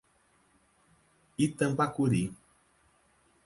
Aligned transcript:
Itambacuri 1.45 2.23